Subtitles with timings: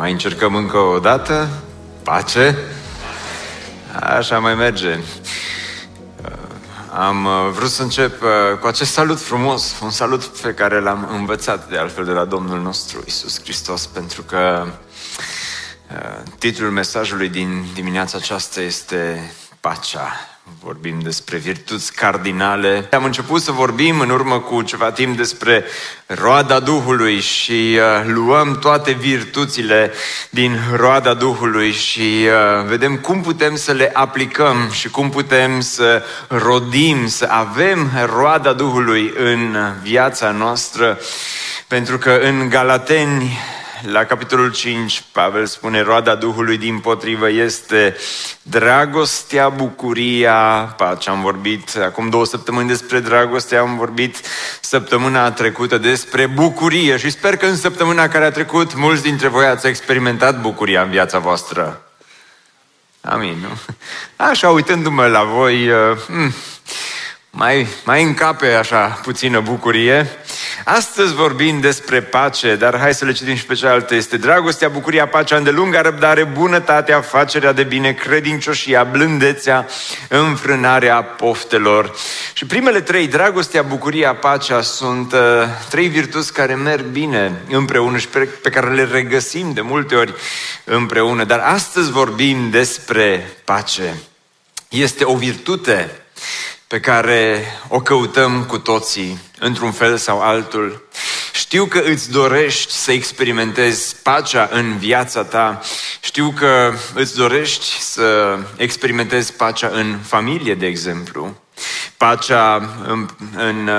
[0.00, 1.48] Mai încercăm încă o dată?
[2.02, 2.58] Pace?
[4.00, 4.98] Așa mai merge.
[6.98, 11.68] Am vrut să încep uh, cu acest salut frumos, un salut pe care l-am învățat
[11.68, 14.66] de altfel de la Domnul nostru Isus Hristos, pentru că
[15.90, 20.29] uh, titlul mesajului din dimineața aceasta este Pacea
[20.62, 22.88] vorbim despre virtuți cardinale.
[22.92, 25.64] Am început să vorbim în urmă cu ceva timp despre
[26.06, 29.92] roada Duhului și uh, luăm toate virtuțile
[30.30, 36.02] din roada Duhului și uh, vedem cum putem să le aplicăm și cum putem să
[36.28, 40.98] rodim, să avem roada Duhului în viața noastră.
[41.66, 43.38] Pentru că în Galateni
[43.82, 47.96] la capitolul 5, Pavel spune, roada Duhului din potrivă este
[48.42, 51.10] dragostea, bucuria, pace.
[51.10, 54.16] Am vorbit acum două săptămâni despre dragoste, am vorbit
[54.60, 59.46] săptămâna trecută despre bucurie și sper că în săptămâna care a trecut mulți dintre voi
[59.46, 61.82] ați experimentat bucuria în viața voastră.
[63.00, 63.74] Amin, nu?
[64.26, 66.34] Așa, uitându-mă la voi, uh, hmm,
[67.32, 70.06] mai, mai încape așa puțină bucurie.
[70.64, 73.94] Astăzi vorbim despre pace, dar hai să le citim și pe cealaltă.
[73.94, 79.66] Este dragostea, bucuria, pacea, îndelunga răbdare, bunătatea, facerea de bine, credincioșia, blândețea,
[80.08, 81.94] înfrânarea poftelor.
[82.32, 85.20] Și primele trei, dragostea, bucuria, pacea, sunt uh,
[85.70, 90.14] trei virtuți care merg bine împreună și pe, pe care le regăsim de multe ori
[90.64, 91.24] împreună.
[91.24, 93.94] Dar astăzi vorbim despre pace.
[94.68, 95.90] Este o virtute
[96.70, 100.88] pe care o căutăm cu toții, într-un fel sau altul.
[101.32, 105.60] Știu că îți dorești să experimentezi pacea în viața ta.
[106.00, 111.36] Știu că îți dorești să experimentezi pacea în familie, de exemplu.
[111.96, 113.70] Pacea în, în,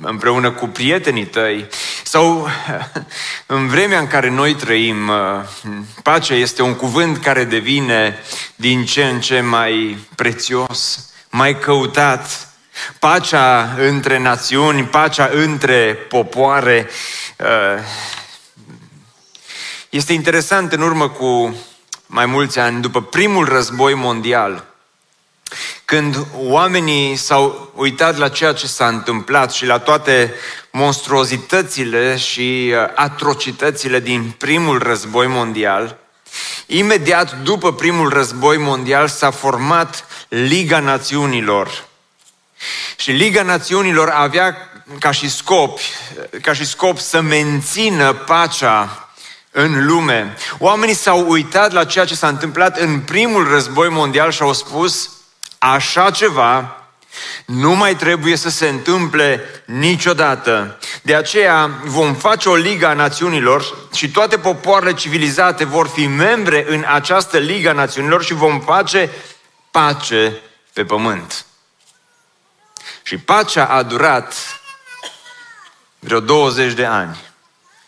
[0.00, 1.68] împreună cu prietenii tăi.
[2.04, 2.48] Sau
[3.46, 5.10] în vremea în care noi trăim,
[6.02, 8.18] pacea este un cuvânt care devine
[8.54, 12.48] din ce în ce mai prețios mai căutat.
[12.98, 16.90] Pacea între națiuni, pacea între popoare.
[17.38, 17.82] Uh,
[19.88, 21.56] este interesant, în urmă cu
[22.06, 24.64] mai mulți ani, după primul război mondial,
[25.84, 30.34] când oamenii s-au uitat la ceea ce s-a întâmplat și la toate
[30.70, 35.98] monstruozitățile și uh, atrocitățile din primul război mondial,
[36.66, 41.84] imediat după primul război mondial s-a format Liga Națiunilor.
[42.96, 44.56] Și Liga Națiunilor avea
[44.98, 45.78] ca și scop,
[46.42, 49.08] ca și scop să mențină pacea
[49.50, 50.36] în lume.
[50.58, 55.10] Oamenii s-au uitat la ceea ce s-a întâmplat în primul război mondial și au spus
[55.58, 56.76] așa ceva
[57.44, 60.78] nu mai trebuie să se întâmple niciodată.
[61.02, 66.64] De aceea vom face o Liga a Națiunilor și toate popoarele civilizate vor fi membre
[66.68, 69.10] în această Liga a Națiunilor și vom face
[69.72, 70.40] pace
[70.72, 71.46] pe pământ.
[73.02, 74.34] Și pacea a durat
[75.98, 77.20] vreo 20 de ani.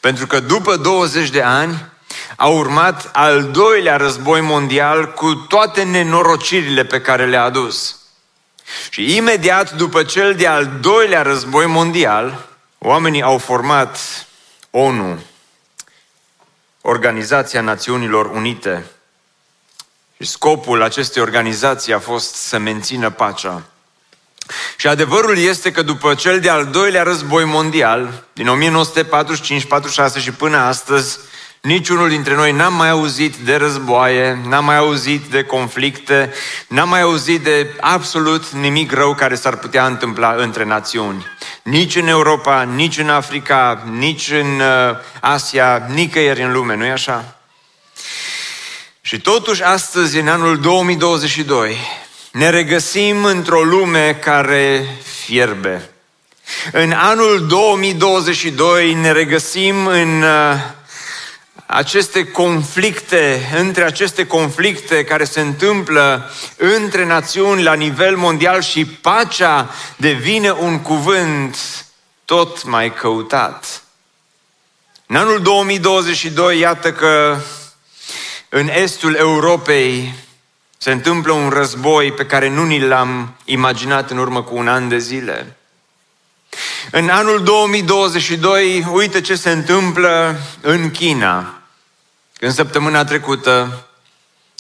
[0.00, 1.92] Pentru că după 20 de ani
[2.36, 7.98] a urmat al doilea război mondial cu toate nenorocirile pe care le-a adus.
[8.90, 13.98] Și imediat după cel de-al doilea război mondial, oamenii au format
[14.70, 15.22] ONU,
[16.80, 18.84] Organizația Națiunilor Unite,
[20.20, 23.62] și scopul acestei organizații a fost să mențină pacea.
[24.76, 30.56] Și adevărul este că după cel de-al doilea război mondial, din 1945, 46 și până
[30.56, 31.18] astăzi,
[31.64, 36.32] Niciunul dintre noi n-am mai auzit de războaie, n-am mai auzit de conflicte,
[36.68, 41.26] n-am mai auzit de absolut nimic rău care s-ar putea întâmpla între națiuni.
[41.62, 47.33] Nici în Europa, nici în Africa, nici în uh, Asia, nicăieri în lume, nu-i așa?
[49.06, 51.76] Și totuși astăzi, în anul 2022,
[52.32, 54.86] ne regăsim într-o lume care
[55.24, 55.90] fierbe.
[56.72, 60.60] În anul 2022 ne regăsim în uh,
[61.66, 69.70] aceste conflicte, între aceste conflicte care se întâmplă între națiuni la nivel mondial și pacea
[69.96, 71.56] devine un cuvânt
[72.24, 73.82] tot mai căutat.
[75.06, 77.36] În anul 2022, iată că
[78.56, 80.14] în estul Europei
[80.78, 84.88] se întâmplă un război pe care nu ni l-am imaginat în urmă cu un an
[84.88, 85.56] de zile.
[86.90, 91.62] În anul 2022, uite ce se întâmplă în China.
[92.40, 93.86] În săptămâna trecută,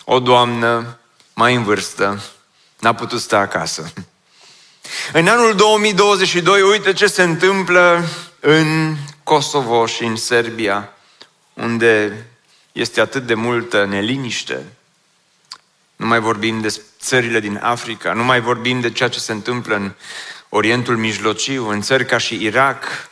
[0.04, 0.98] o doamnă
[1.34, 2.22] mai în vârstă
[2.80, 3.92] n-a putut sta acasă.
[5.12, 8.04] În anul 2022, uite ce se întâmplă
[8.40, 10.92] în Kosovo și în Serbia,
[11.52, 12.26] unde
[12.74, 14.62] este atât de multă neliniște.
[15.96, 19.74] Nu mai vorbim de țările din Africa, nu mai vorbim de ceea ce se întâmplă
[19.74, 19.92] în
[20.48, 23.10] Orientul Mijlociu, în țări ca și Irak,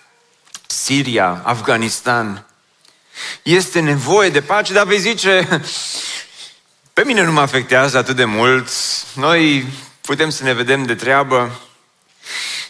[0.66, 2.46] Siria, Afganistan.
[3.42, 5.48] Este nevoie de pace, dar vei zice,
[6.92, 8.68] pe mine nu mă afectează atât de mult,
[9.14, 9.66] noi
[10.00, 11.60] putem să ne vedem de treabă.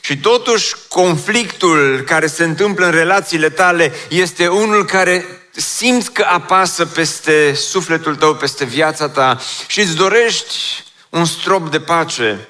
[0.01, 6.87] Și totuși, conflictul care se întâmplă în relațiile tale este unul care simți că apasă
[6.87, 12.49] peste sufletul tău, peste viața ta și îți dorești un strop de pace.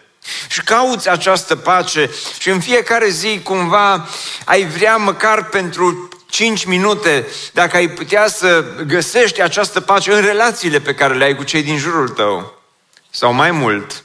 [0.49, 4.09] Și cauți această pace și în fiecare zi cumva
[4.45, 10.81] ai vrea măcar pentru 5 minute, dacă ai putea să găsești această pace în relațiile
[10.81, 12.61] pe care le ai cu cei din jurul tău.
[13.11, 14.05] Sau mai mult,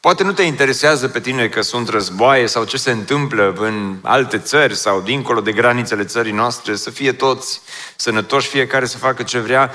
[0.00, 4.38] poate nu te interesează pe tine că sunt războaie sau ce se întâmplă în alte
[4.38, 7.60] țări sau dincolo de granițele țării noastre, să fie toți
[7.96, 9.70] sănătoși, fiecare să facă ce vrea.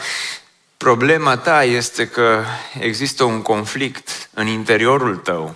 [0.78, 2.44] Problema ta este că
[2.80, 5.56] există un conflict în interiorul tău.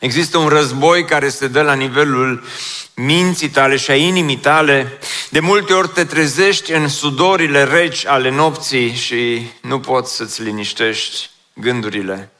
[0.00, 2.44] Există un război care se dă la nivelul
[2.94, 4.98] minții tale și a inimii tale.
[5.30, 11.30] De multe ori te trezești în sudorile reci ale nopții și nu poți să-ți liniștești
[11.52, 12.30] gândurile.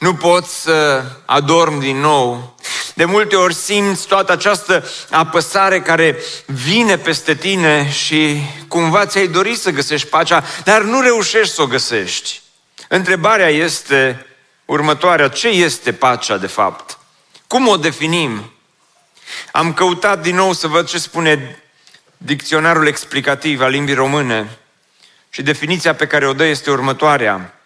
[0.00, 2.56] Nu poți să adormi din nou.
[2.94, 6.16] De multe ori simți toată această apăsare care
[6.46, 11.66] vine peste tine și cumva ți-ai dorit să găsești pacea, dar nu reușești să o
[11.66, 12.40] găsești.
[12.88, 14.26] Întrebarea este
[14.64, 15.28] următoarea.
[15.28, 16.98] Ce este pacea de fapt?
[17.46, 18.52] Cum o definim?
[19.52, 21.62] Am căutat din nou să văd ce spune
[22.16, 24.58] dicționarul explicativ al limbii române
[25.30, 27.57] și definiția pe care o dă este următoarea.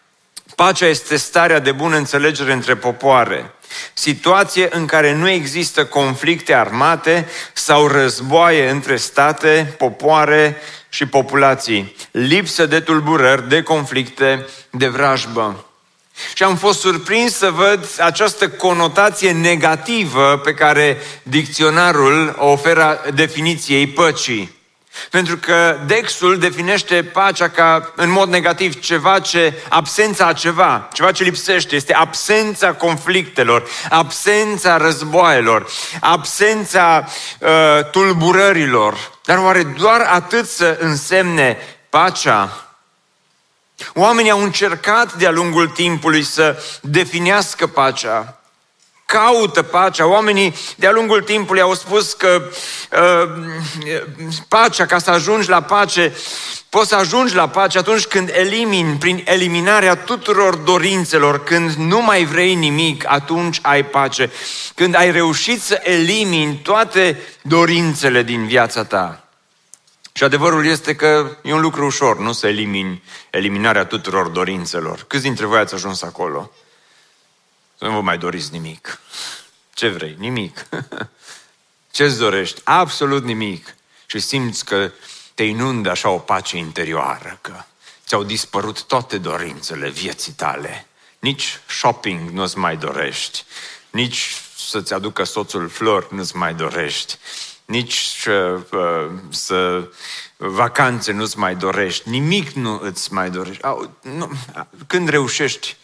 [0.54, 3.54] Pacea este starea de bună înțelegere între popoare,
[3.92, 10.56] situație în care nu există conflicte armate sau războaie între state, popoare
[10.88, 15.66] și populații, lipsă de tulburări, de conflicte, de vrajbă.
[16.34, 23.86] Și am fost surprins să văd această conotație negativă pe care dicționarul o oferă definiției
[23.86, 24.60] păcii.
[25.10, 31.12] Pentru că Dexul definește pacea ca, în mod negativ, ceva ce, absența a ceva, ceva
[31.12, 35.66] ce lipsește, este absența conflictelor, absența războaielor,
[36.00, 37.08] absența
[37.38, 37.48] uh,
[37.90, 39.10] tulburărilor.
[39.24, 41.58] Dar oare doar atât să însemne
[41.88, 42.66] pacea?
[43.94, 48.41] Oamenii au încercat de-a lungul timpului să definească pacea,
[49.12, 50.06] caută pacea.
[50.06, 52.42] Oamenii de-a lungul timpului au spus că
[52.92, 53.30] uh,
[54.48, 56.16] pacea, ca să ajungi la pace,
[56.68, 62.24] poți să ajungi la pace atunci când elimini, prin eliminarea tuturor dorințelor, când nu mai
[62.24, 64.30] vrei nimic, atunci ai pace.
[64.74, 69.24] Când ai reușit să elimini toate dorințele din viața ta.
[70.12, 75.04] Și adevărul este că e un lucru ușor, nu să elimini eliminarea tuturor dorințelor.
[75.06, 76.50] Câți dintre voi ați ajuns acolo?
[77.82, 79.00] Să nu vă mai doriți nimic.
[79.74, 80.16] Ce vrei?
[80.18, 80.66] Nimic.
[81.90, 82.60] Ce-ți dorești?
[82.64, 83.74] Absolut nimic.
[84.06, 84.90] Și simți că
[85.34, 87.62] te inundă așa o pace interioară, că
[88.06, 90.86] ți-au dispărut toate dorințele vieții tale.
[91.18, 93.44] Nici shopping nu-ți mai dorești,
[93.90, 97.18] nici să-ți aducă soțul flori nu-ți mai dorești,
[97.64, 99.88] nici uh, uh, să
[100.36, 103.62] vacanțe nu-ți mai dorești, nimic nu îți mai dorești.
[103.62, 104.30] Au, nu,
[104.86, 105.76] când reușești,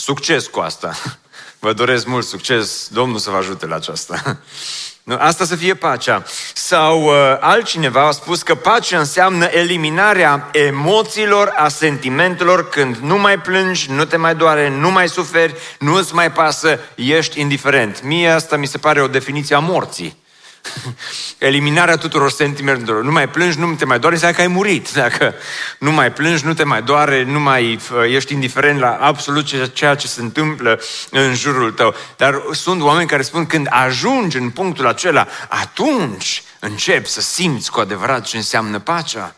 [0.00, 0.94] succes cu asta.
[1.58, 4.40] Vă doresc mult succes, Domnul să vă ajute la aceasta.
[5.02, 6.22] Nu, asta să fie pacea.
[6.54, 13.38] Sau uh, altcineva a spus că pacea înseamnă eliminarea emoțiilor, a sentimentelor când nu mai
[13.38, 18.02] plângi, nu te mai doare, nu mai suferi, nu îți mai pasă, ești indiferent.
[18.02, 20.19] Mie asta mi se pare o definiție a morții.
[21.38, 23.02] Eliminarea tuturor sentimentelor.
[23.02, 24.92] Nu mai plângi, nu te mai doare, înseamnă că ai murit.
[24.92, 25.34] Dacă
[25.78, 29.94] nu mai plângi, nu te mai doare, nu mai uh, ești indiferent la absolut ceea
[29.94, 31.94] ce se întâmplă în jurul tău.
[32.16, 37.80] Dar sunt oameni care spun când ajungi în punctul acela, atunci începi să simți cu
[37.80, 39.34] adevărat ce înseamnă pacea.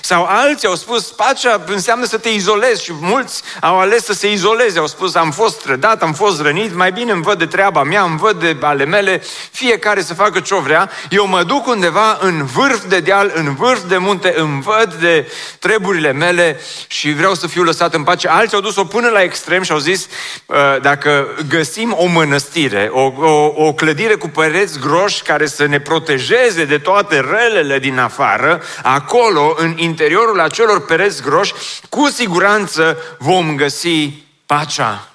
[0.00, 4.32] Sau alții au spus, pacea înseamnă să te izolezi și mulți au ales să se
[4.32, 4.78] izoleze.
[4.78, 8.02] Au spus, am fost trădat, am fost rănit, mai bine îmi văd de treaba mea,
[8.02, 10.90] îmi văd de ale mele, fiecare să facă ce vrea.
[11.10, 15.30] Eu mă duc undeva în vârf de deal, în vârf de munte, îmi văd de
[15.58, 18.28] treburile mele și vreau să fiu lăsat în pace.
[18.28, 20.06] Alții au dus-o până la extrem și au zis,
[20.48, 25.80] ă, dacă găsim o mănăstire, o, o, o clădire cu pereți groși care să ne
[25.80, 31.54] protejeze de toate relele din afară, acolo, în interiorul acelor pereți groși,
[31.88, 34.08] cu siguranță vom găsi
[34.46, 35.12] pacea.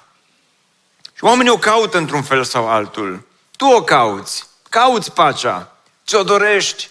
[1.14, 3.26] Și oamenii o caută într-un fel sau altul.
[3.56, 6.88] Tu o cauți, cauți pacea, ți-o dorești,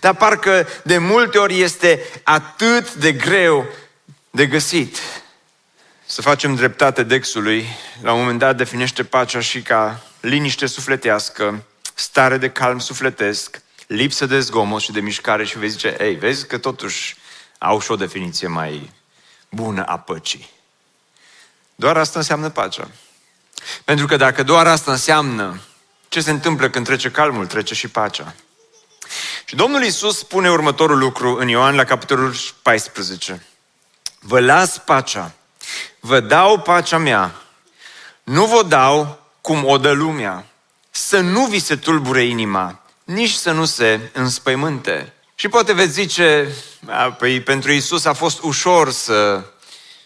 [0.00, 3.66] dar parcă de multe ori este atât de greu
[4.30, 4.98] de găsit.
[6.06, 7.66] Să facem dreptate Dexului,
[8.02, 14.26] la un moment dat definește pacea și ca liniște sufletească, stare de calm sufletesc, lipsă
[14.26, 17.16] de zgomot și de mișcare și vei zice, ei, vezi că totuși
[17.58, 18.92] au și o definiție mai
[19.50, 20.50] bună a păcii.
[21.74, 22.90] Doar asta înseamnă pacea.
[23.84, 25.60] Pentru că dacă doar asta înseamnă,
[26.08, 28.34] ce se întâmplă când trece calmul, trece și pacea.
[29.44, 33.46] Și Domnul Isus spune următorul lucru în Ioan la capitolul 14.
[34.18, 35.34] Vă las pacea,
[36.00, 37.34] vă dau pacea mea,
[38.22, 40.46] nu vă dau cum o dă lumea.
[40.90, 45.12] Să nu vi se tulbure inima, nici să nu se înspăimânte.
[45.34, 46.48] Și poate veți zice,
[46.86, 49.44] a, păi pentru Isus a fost ușor să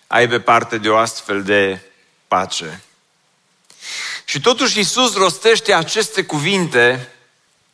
[0.06, 1.80] aibă parte de o astfel de
[2.28, 2.82] pace.
[4.24, 7.12] Și totuși Isus rostește aceste cuvinte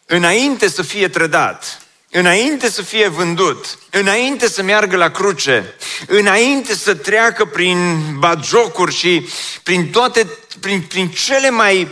[0.07, 5.75] înainte să fie trădat, înainte să fie vândut, înainte să meargă la cruce,
[6.07, 9.29] înainte să treacă prin bagiocuri și
[9.63, 10.29] prin toate,
[10.61, 11.89] prin, prin cele mai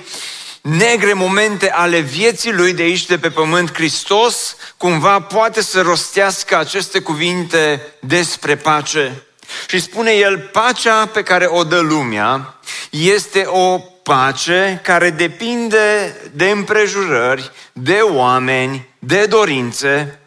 [0.62, 6.57] negre momente ale vieții lui de aici de pe pământ, Hristos cumva poate să rostească
[6.57, 9.23] aceste cuvinte despre pace.
[9.69, 12.59] Și spune el, pacea pe care o dă lumea
[12.90, 20.22] este o pace care depinde de împrejurări, de oameni, de dorințe.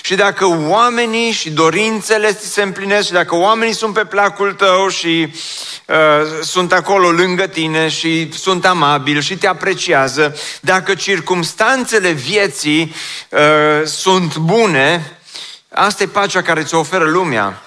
[0.00, 5.32] Și dacă oamenii și dorințele se împlinesc și dacă oamenii sunt pe placul tău și
[5.86, 5.96] uh,
[6.42, 12.94] sunt acolo lângă tine și sunt amabili și te apreciază, dacă circumstanțele vieții
[13.28, 15.18] uh, sunt bune,
[15.68, 17.62] asta e pacea care ți-o oferă lumea.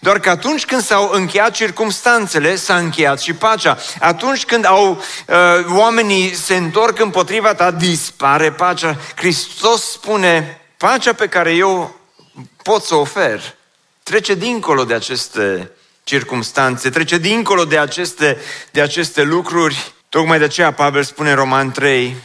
[0.00, 3.78] Doar că atunci când s-au încheiat circumstanțele, s-a încheiat și pacea.
[4.00, 5.36] Atunci când au, uh,
[5.68, 8.96] oamenii se întorc împotriva ta, dispare pacea.
[9.16, 12.00] Hristos spune, pacea pe care eu
[12.62, 13.54] pot să o ofer
[14.02, 15.70] trece dincolo de aceste
[16.04, 18.38] circumstanțe, trece dincolo de aceste,
[18.70, 19.92] de aceste lucruri.
[20.08, 22.16] Tocmai de aceea Pavel spune în Roman 3,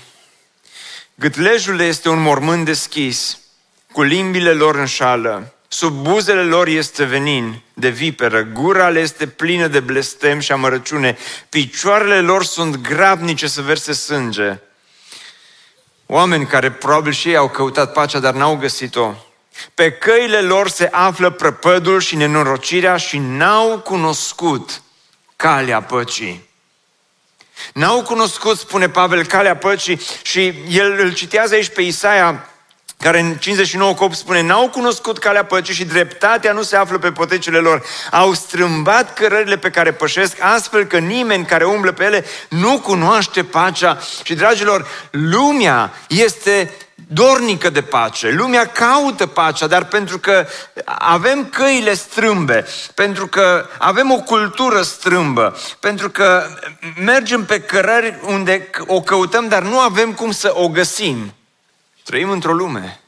[1.15, 3.39] Gâtlejul este un mormânt deschis,
[3.91, 9.27] cu limbile lor în șală, Sub buzele lor este venin de viperă, gura le este
[9.27, 11.17] plină de blestem și amărăciune,
[11.49, 14.59] picioarele lor sunt grabnice să verse sânge.
[16.13, 19.13] Oameni care probabil și ei au căutat pacea, dar n-au găsit-o.
[19.73, 24.81] Pe căile lor se află prăpădul și nenorocirea și n-au cunoscut
[25.35, 26.49] calea păcii.
[27.73, 32.49] N-au cunoscut, spune Pavel, calea păcii și el îl citează aici pe Isaia
[33.01, 37.11] care în 59 cop spune, n-au cunoscut calea păcii și dreptatea nu se află pe
[37.11, 37.83] potecile lor.
[38.11, 43.43] Au strâmbat cărările pe care pășesc, astfel că nimeni care umblă pe ele nu cunoaște
[43.43, 43.97] pacea.
[44.23, 46.71] Și, dragilor, lumea este
[47.07, 48.29] dornică de pace.
[48.29, 50.47] Lumea caută pacea, dar pentru că
[50.85, 52.65] avem căile strâmbe,
[52.95, 56.43] pentru că avem o cultură strâmbă, pentru că
[57.03, 61.33] mergem pe cărări unde o căutăm, dar nu avem cum să o găsim.
[62.03, 62.99] Trăim într-o lume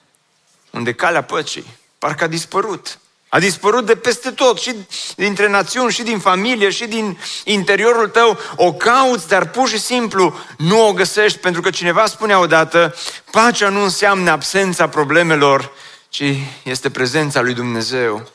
[0.69, 2.99] unde calea păcii parcă a dispărut.
[3.29, 4.75] A dispărut de peste tot, și
[5.15, 8.39] dintre națiuni, și din familie, și din interiorul tău.
[8.55, 12.95] O cauți, dar pur și simplu nu o găsești, pentru că cineva spunea odată,
[13.31, 15.71] pacea nu înseamnă absența problemelor,
[16.09, 16.23] ci
[16.63, 18.29] este prezența lui Dumnezeu.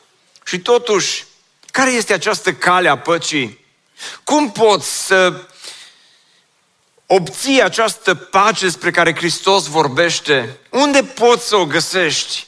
[0.45, 1.25] Și totuși,
[1.71, 3.65] care este această cale a păcii?
[4.25, 5.47] Cum poți să
[7.11, 12.47] obții această pace despre care Hristos vorbește, unde poți să o găsești?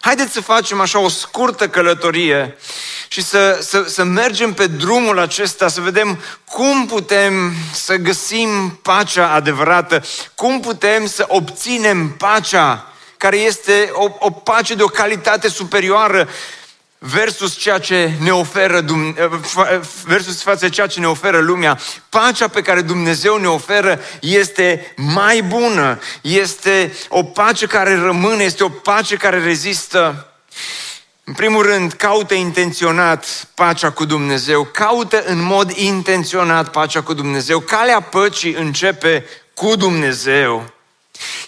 [0.00, 2.56] Haideți să facem așa o scurtă călătorie
[3.08, 9.32] și să, să, să mergem pe drumul acesta, să vedem cum putem să găsim pacea
[9.32, 16.28] adevărată, cum putem să obținem pacea care este o, o pace de o calitate superioară
[16.98, 18.84] versus ceea ce ne oferă
[20.04, 21.78] versus față de ceea ce ne oferă lumea.
[22.08, 28.64] Pacea pe care Dumnezeu ne oferă este mai bună, este o pace care rămâne, este
[28.64, 30.32] o pace care rezistă.
[31.24, 37.60] În primul rând, caută intenționat pacea cu Dumnezeu, caută în mod intenționat pacea cu Dumnezeu.
[37.60, 40.72] Calea păcii începe cu Dumnezeu.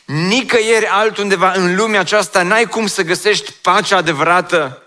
[0.05, 4.83] Nicăieri altundeva în lumea aceasta n-ai cum să găsești pacea adevărată.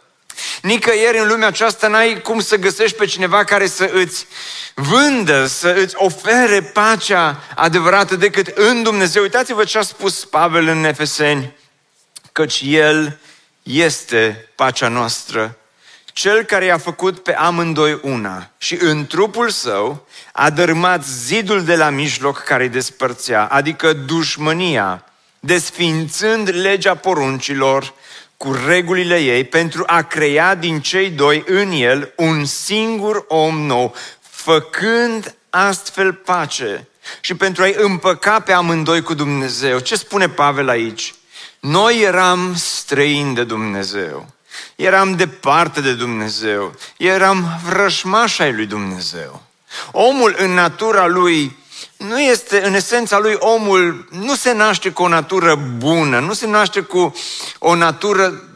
[0.62, 4.28] Nicăieri în lumea aceasta n-ai cum să găsești pe cineva care să îți
[4.74, 9.22] vândă, să îți ofere pacea adevărată decât în Dumnezeu.
[9.22, 11.56] Uitați-vă ce a spus Pavel în Efeseni,
[12.32, 13.20] căci El
[13.64, 15.58] este pacea noastră,
[16.14, 21.76] cel care i-a făcut pe amândoi una și în trupul său a dărâmat zidul de
[21.76, 25.06] la mijloc care îi despărțea, adică dușmânia,
[25.40, 27.94] desfințând legea poruncilor
[28.44, 33.96] cu regulile ei pentru a crea din cei doi în el un singur om nou,
[34.22, 36.88] făcând astfel pace
[37.22, 39.80] și pentru a-i împăca pe amândoi cu Dumnezeu.
[39.80, 41.14] Ce spune Pavel aici?
[41.60, 44.28] Noi eram străini de Dumnezeu.
[44.76, 46.76] Eram departe de Dumnezeu.
[46.98, 49.42] Eram vrășmași ai lui Dumnezeu.
[49.92, 51.58] Omul în natura lui
[52.08, 56.48] nu este, în esența lui, omul nu se naște cu o natură bună, nu se
[56.48, 57.14] naște cu
[57.60, 58.53] o natură Uh,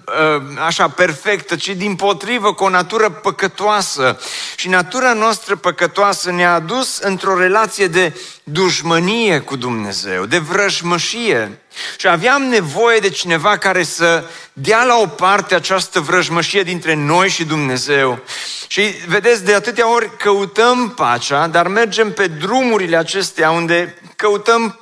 [0.65, 4.19] așa perfectă, ci din potrivă cu o natură păcătoasă.
[4.55, 11.61] Și natura noastră păcătoasă ne-a adus într-o relație de dușmănie cu Dumnezeu, de vrăjmășie.
[11.97, 14.23] Și aveam nevoie de cineva care să
[14.53, 18.19] dea la o parte această vrăjmășie dintre noi și Dumnezeu.
[18.67, 24.79] Și vedeți, de atâtea ori căutăm pacea, dar mergem pe drumurile acestea unde căutăm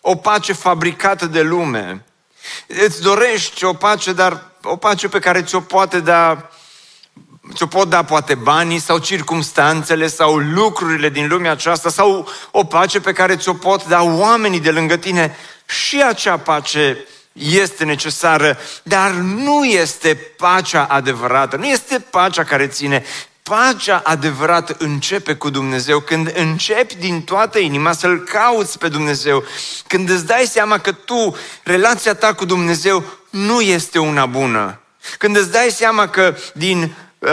[0.00, 2.04] o pace fabricată de lume.
[2.66, 6.50] Îți dorești o pace, dar o pace pe care ți-o poate da
[7.54, 13.00] ți-o pot da poate banii sau circumstanțele sau lucrurile din lumea aceasta sau o pace
[13.00, 15.36] pe care ți-o pot da oamenii de lângă tine.
[15.66, 23.04] Și acea pace este necesară, dar nu este pacea adevărată, nu este pacea care ține
[23.50, 29.44] pacea adevărată începe cu Dumnezeu, când începi din toată inima să-L cauți pe Dumnezeu,
[29.86, 34.80] când îți dai seama că tu, relația ta cu Dumnezeu nu este una bună,
[35.18, 37.28] când îți dai seama că din uh,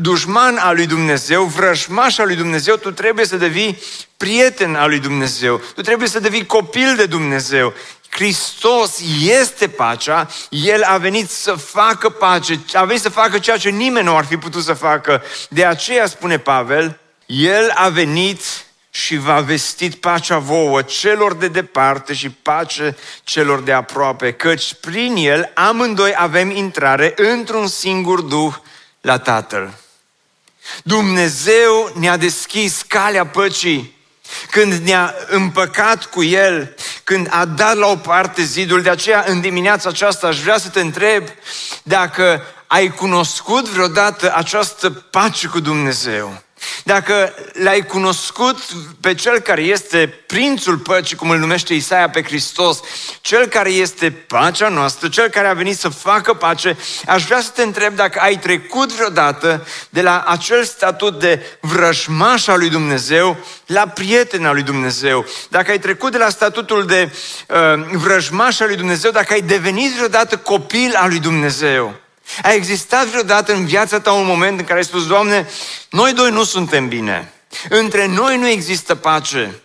[0.00, 3.78] dușman al lui Dumnezeu, vrăjmaș al lui Dumnezeu, tu trebuie să devii
[4.16, 7.74] prieten al lui Dumnezeu, tu trebuie să devii copil de Dumnezeu.
[8.16, 13.70] Hristos este pacea, El a venit să facă pace, a venit să facă ceea ce
[13.70, 15.22] nimeni nu ar fi putut să facă.
[15.48, 18.40] De aceea spune Pavel, El a venit
[18.90, 25.16] și va vestit pacea vouă celor de departe și pace celor de aproape, căci prin
[25.16, 28.54] El amândoi avem intrare într-un singur Duh
[29.00, 29.74] la Tatăl.
[30.82, 33.95] Dumnezeu ne-a deschis calea păcii
[34.50, 39.40] când ne-a împăcat cu El, când a dat la o parte zidul, de aceea în
[39.40, 41.24] dimineața aceasta aș vrea să te întreb
[41.82, 46.42] dacă ai cunoscut vreodată această pace cu Dumnezeu.
[46.84, 48.58] Dacă l-ai cunoscut
[49.00, 52.80] pe cel care este prințul păcii, cum îl numește Isaia pe Hristos,
[53.20, 56.76] cel care este pacea noastră, cel care a venit să facă pace,
[57.06, 62.46] aș vrea să te întreb dacă ai trecut vreodată de la acel statut de vrăjmaș
[62.46, 65.24] al lui Dumnezeu la prieten al lui Dumnezeu.
[65.48, 67.12] Dacă ai trecut de la statutul de
[67.48, 71.94] uh, vrăjmaș al lui Dumnezeu, dacă ai devenit vreodată copil al lui Dumnezeu.
[72.42, 75.48] A existat vreodată în viața ta un moment în care ai spus, Doamne,
[75.90, 77.32] noi doi nu suntem bine.
[77.68, 79.60] Între noi nu există pace.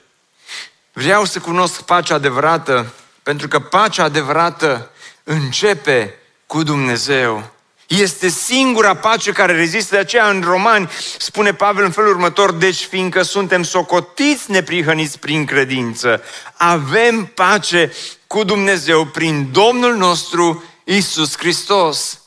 [0.94, 2.94] Vreau să cunosc pacea adevărată,
[3.24, 4.92] pentru că pacea adevărată
[5.24, 7.52] începe cu Dumnezeu.
[7.88, 9.96] Este singura pace care rezistă.
[9.96, 15.46] De aceea în Romani spune Pavel în felul următor, deci fiindcă suntem socotiți neprihăniți prin
[15.46, 17.94] credință, avem pace
[18.28, 22.21] cu Dumnezeu prin Domnul nostru Isus Hristos.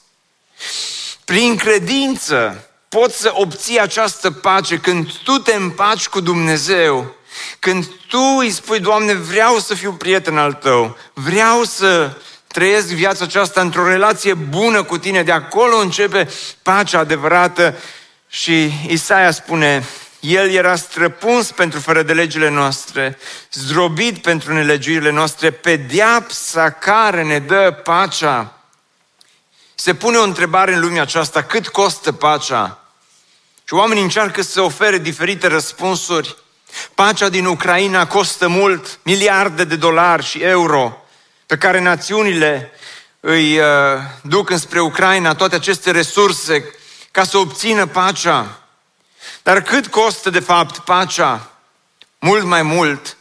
[1.25, 7.15] Prin credință poți să obții această pace când tu te împaci cu Dumnezeu,
[7.59, 12.11] când tu îi spui, Doamne, vreau să fiu prieten al Tău, vreau să
[12.47, 16.31] trăiesc viața aceasta într-o relație bună cu Tine, de acolo începe
[16.63, 17.77] pacea adevărată
[18.29, 19.85] și Isaia spune,
[20.21, 23.19] el era străpuns pentru fără de legile noastre,
[23.53, 28.59] zdrobit pentru nelegiurile noastre, pedeapsa care ne dă pacea
[29.85, 32.79] se pune o întrebare în lumea aceasta, cât costă pacea?
[33.65, 36.37] Și oamenii încearcă să ofere diferite răspunsuri.
[36.95, 41.07] Pacea din Ucraina costă mult, miliarde de dolari și euro,
[41.47, 42.73] pe care națiunile
[43.21, 43.67] îi uh,
[44.23, 46.75] duc înspre Ucraina toate aceste resurse
[47.11, 48.61] ca să obțină pacea.
[49.43, 51.51] Dar cât costă de fapt pacea?
[52.19, 53.17] Mult mai mult.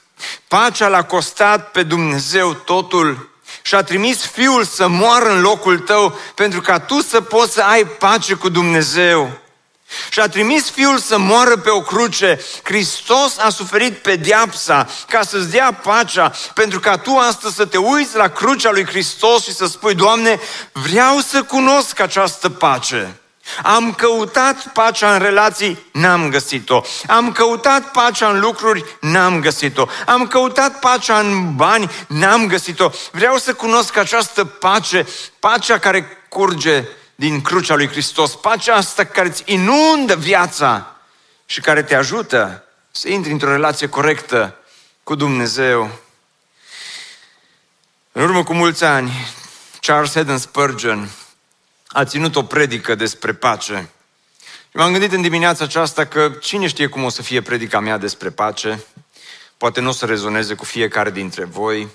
[0.47, 3.32] Pacea l-a costat pe Dumnezeu totul
[3.65, 7.61] și a trimis Fiul să moară în locul tău pentru ca tu să poți să
[7.61, 9.41] ai pace cu Dumnezeu.
[10.09, 12.39] Și a trimis Fiul să moară pe o cruce.
[12.63, 18.15] Hristos a suferit pedeapsa ca să-ți dea pacea, pentru ca tu astăzi să te uiți
[18.15, 20.39] la crucea lui Hristos și să spui, Doamne,
[20.71, 23.17] vreau să cunosc această pace.
[23.63, 26.81] Am căutat pacea în relații, n-am găsit-o.
[27.07, 29.87] Am căutat pacea în lucruri, n-am găsit-o.
[30.05, 32.89] Am căutat pacea în bani, n-am găsit-o.
[33.11, 35.07] Vreau să cunosc această pace,
[35.39, 36.83] pacea care curge
[37.15, 40.95] din crucea lui Hristos, pacea asta care îți inundă viața
[41.45, 44.55] și care te ajută să intri într-o relație corectă
[45.03, 45.89] cu Dumnezeu.
[48.11, 49.11] În urmă cu mulți ani,
[49.79, 51.09] Charles Haddon Spurgeon
[51.93, 53.89] a ținut o predică despre pace.
[54.69, 57.97] Și m-am gândit în dimineața aceasta că cine știe cum o să fie predica mea
[57.97, 58.83] despre pace,
[59.57, 61.87] poate nu o să rezoneze cu fiecare dintre voi.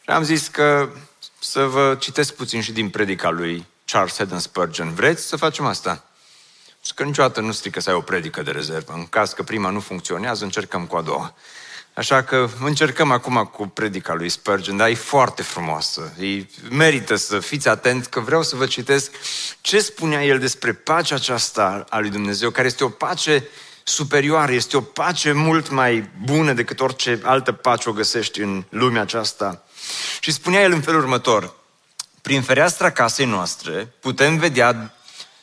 [0.00, 0.90] Și am zis că
[1.38, 4.94] să vă citesc puțin și din predica lui Charles Haddon Spurgeon.
[4.94, 6.04] Vreți să facem asta?
[6.84, 8.92] Și că niciodată nu strică să ai o predică de rezervă.
[8.92, 11.34] În caz că prima nu funcționează, încercăm cu a doua.
[11.98, 16.12] Așa că încercăm acum cu predica lui Spurgeon, dar e foarte frumoasă.
[16.18, 19.10] E, merită să fiți atent că vreau să vă citesc
[19.60, 23.48] ce spunea el despre pacea aceasta a lui Dumnezeu, care este o pace
[23.82, 29.02] superioară, este o pace mult mai bună decât orice altă pace o găsești în lumea
[29.02, 29.64] aceasta.
[30.20, 31.54] Și spunea el în felul următor,
[32.22, 34.94] prin fereastra casei noastre putem vedea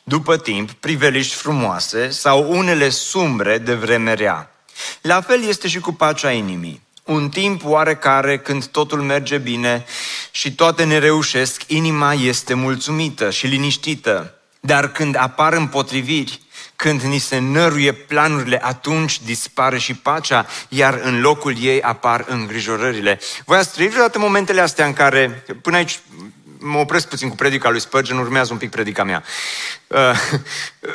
[0.02, 4.55] după timp priveliști frumoase sau unele sumbre de vreme rea.
[5.00, 6.84] La fel este și cu pacea inimii.
[7.04, 9.84] Un timp oarecare când totul merge bine
[10.30, 14.34] și toate ne reușesc, inima este mulțumită și liniștită.
[14.60, 16.40] Dar când apar împotriviri,
[16.76, 23.20] când ni se năruie planurile, atunci dispare și pacea, iar în locul ei apar îngrijorările.
[23.44, 26.00] Voi ați trăit vreodată momentele astea în care, până aici
[26.66, 29.22] mă opresc puțin cu predica lui Spurgeon, urmează un pic predica mea.
[29.86, 29.98] Uh,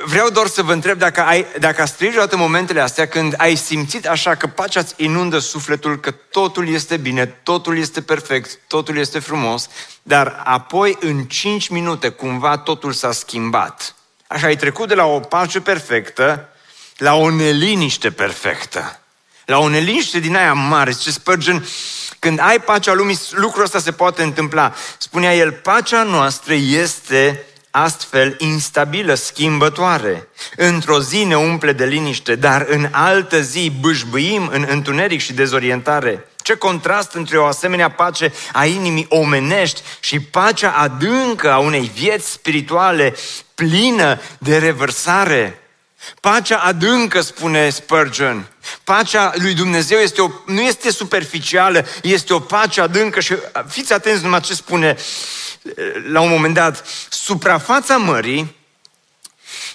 [0.05, 3.55] vreau doar să vă întreb dacă, ai, dacă ați trăit vreodată momentele astea când ai
[3.55, 8.97] simțit așa că pacea îți inundă sufletul, că totul este bine, totul este perfect, totul
[8.97, 9.69] este frumos,
[10.03, 13.95] dar apoi în 5 minute cumva totul s-a schimbat.
[14.27, 16.49] Așa ai trecut de la o pace perfectă
[16.97, 19.00] la o neliniște perfectă.
[19.51, 20.91] La o neliniște din aia mare.
[20.91, 21.65] Ce Spurgeon,
[22.19, 24.73] când ai pacea lumii, lucrul ăsta se poate întâmpla.
[24.97, 30.27] Spunea el, pacea noastră este astfel instabilă, schimbătoare.
[30.55, 36.27] Într-o zi ne umple de liniște, dar în altă zi bâșbâim în întuneric și dezorientare.
[36.41, 42.31] Ce contrast între o asemenea pace a inimii omenești și pacea adâncă a unei vieți
[42.31, 43.15] spirituale
[43.55, 45.60] plină de revărsare.
[46.19, 48.47] Pacea adâncă, spune Spurgeon.
[48.83, 53.35] Pacea lui Dumnezeu este o, nu este superficială, este o pace adâncă și
[53.67, 54.97] fiți atenți numai ce spune
[56.11, 56.85] la un moment dat.
[57.09, 58.55] Suprafața mării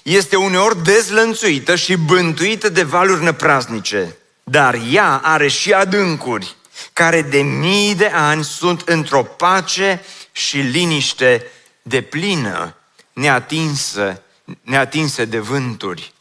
[0.03, 6.57] este uneori dezlănțuită și bântuită de valuri năpraznice, dar ea are și adâncuri
[6.93, 11.47] care de mii de ani sunt într-o pace și liniște
[11.83, 12.77] de plină,
[13.13, 14.23] neatinsă,
[14.63, 16.13] neatinse de vânturi.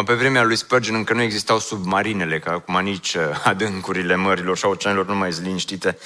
[0.00, 4.64] Pe vremea lui Spurgeon încă nu existau submarinele, ca acum nici uh, adâncurile mărilor și
[4.64, 5.98] a oceanelor nu mai sunt liniștite.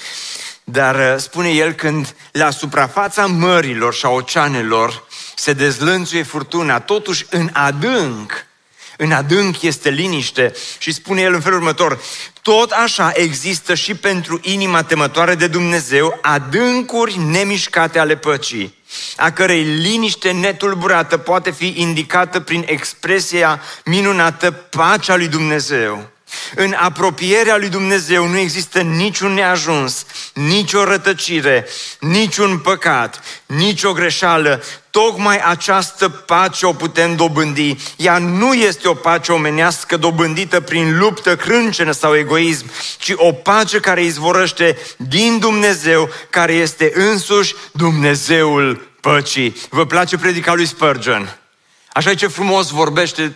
[0.64, 7.26] Dar uh, spune el când la suprafața mărilor și a oceanelor se dezlănțuie furtuna, totuși
[7.30, 8.46] în adânc,
[8.96, 12.00] în adânc este liniște și spune el în felul următor,
[12.42, 18.75] tot așa există și pentru inima temătoare de Dumnezeu adâncuri nemișcate ale păcii
[19.16, 26.10] a cărei liniște netulburată poate fi indicată prin expresia minunată pacea lui Dumnezeu.
[26.54, 31.66] În apropierea lui Dumnezeu nu există niciun neajuns, nicio rătăcire,
[32.00, 34.62] niciun păcat, nicio greșeală.
[34.90, 37.76] Tocmai această pace o putem dobândi.
[37.96, 43.78] Ea nu este o pace omenească dobândită prin luptă, crâncenă sau egoism, ci o pace
[43.78, 49.56] care izvorăște din Dumnezeu, care este însuși Dumnezeul păcii.
[49.70, 51.38] Vă place predica lui Spurgeon?
[51.92, 53.34] Așa e ce frumos vorbește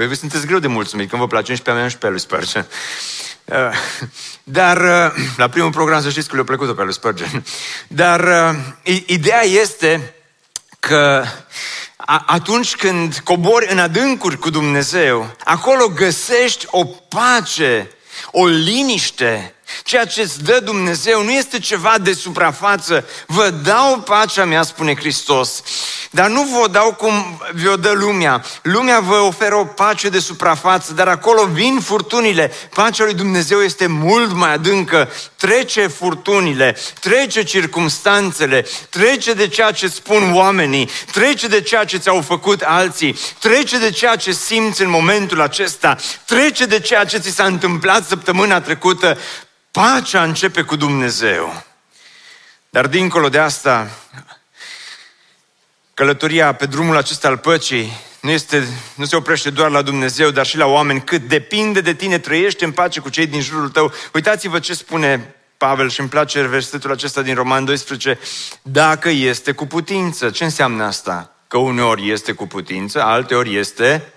[0.00, 2.20] Păi voi sunteți greu de mulțumit când vă place și pe mea și pe lui
[2.20, 2.66] Spurgeon.
[3.44, 3.56] Uh,
[4.42, 7.44] dar uh, la primul program să știți că le-a plăcut pe lui Spurgeon.
[7.88, 8.20] Dar
[8.84, 10.14] uh, ideea este
[10.78, 11.24] că
[12.26, 17.90] atunci când cobori în adâncuri cu Dumnezeu, acolo găsești o pace,
[18.30, 19.54] o liniște.
[19.84, 23.04] Ceea ce îți dă Dumnezeu nu este ceva de suprafață.
[23.26, 25.62] Vă dau pacea mea, spune Hristos.
[26.12, 28.44] Dar nu vă dau cum vi-o dă lumea.
[28.62, 32.52] Lumea vă oferă o pace de suprafață, dar acolo vin furtunile.
[32.74, 35.08] Pacea lui Dumnezeu este mult mai adâncă.
[35.36, 42.20] Trece furtunile, trece circumstanțele, trece de ceea ce spun oamenii, trece de ceea ce ți-au
[42.20, 47.30] făcut alții, trece de ceea ce simți în momentul acesta, trece de ceea ce ți
[47.30, 49.18] s-a întâmplat săptămâna trecută.
[49.70, 51.62] Pacea începe cu Dumnezeu.
[52.70, 53.90] Dar dincolo de asta,
[56.00, 60.46] călătoria pe drumul acesta al păcii nu, este, nu se oprește doar la Dumnezeu, dar
[60.46, 63.92] și la oameni, cât depinde de tine, trăiește în pace cu cei din jurul tău.
[64.14, 68.18] Uitați-vă ce spune Pavel și îmi place versetul acesta din Roman 12,
[68.62, 70.30] dacă este cu putință.
[70.30, 71.34] Ce înseamnă asta?
[71.48, 74.12] Că uneori este cu putință, alteori este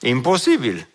[0.00, 0.88] imposibil.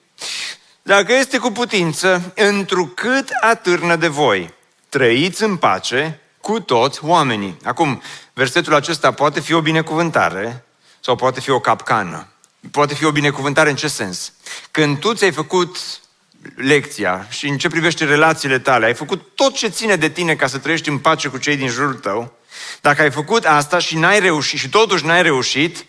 [0.81, 4.53] Dacă este cu putință, întrucât atârnă de voi,
[4.89, 7.57] trăiți în pace cu toți oamenii.
[7.63, 8.01] Acum,
[8.33, 10.65] versetul acesta poate fi o binecuvântare
[10.99, 12.27] sau poate fi o capcană.
[12.71, 14.33] Poate fi o binecuvântare în ce sens?
[14.71, 15.77] Când tu ți-ai făcut
[16.55, 20.47] lecția și în ce privește relațiile tale, ai făcut tot ce ține de tine ca
[20.47, 22.33] să trăiești în pace cu cei din jurul tău,
[22.81, 25.85] dacă ai făcut asta și n-ai reușit și totuși n-ai reușit,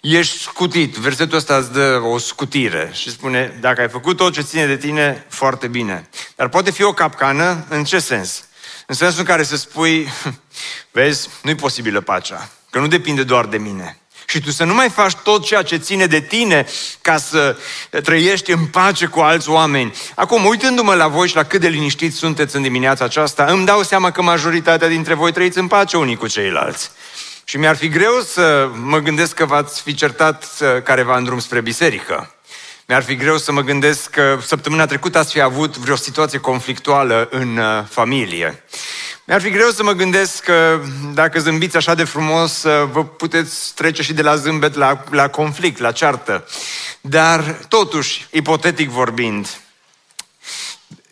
[0.00, 0.94] ești scutit.
[0.94, 4.76] Versetul ăsta îți dă o scutire și spune, dacă ai făcut tot ce ține de
[4.76, 6.08] tine, foarte bine.
[6.36, 8.44] Dar poate fi o capcană, în ce sens?
[8.86, 10.08] În sensul în care să spui,
[10.92, 13.98] vezi, nu-i posibilă pacea, că nu depinde doar de mine.
[14.26, 16.66] Și tu să nu mai faci tot ceea ce ține de tine
[17.00, 17.56] ca să
[18.02, 19.94] trăiești în pace cu alți oameni.
[20.14, 23.82] Acum, uitându-mă la voi și la cât de liniștiți sunteți în dimineața aceasta, îmi dau
[23.82, 26.90] seama că majoritatea dintre voi trăiți în pace unii cu ceilalți.
[27.44, 31.38] Și mi-ar fi greu să mă gândesc că v-ați fi certat uh, careva în drum
[31.38, 32.35] spre biserică.
[32.88, 37.28] Mi-ar fi greu să mă gândesc că săptămâna trecută ați fi avut vreo situație conflictuală
[37.30, 38.64] în uh, familie.
[39.24, 40.80] Mi-ar fi greu să mă gândesc că
[41.14, 45.28] dacă zâmbiți așa de frumos, uh, vă puteți trece și de la zâmbet la, la
[45.28, 46.46] conflict, la ceartă.
[47.00, 49.60] Dar, totuși, ipotetic vorbind,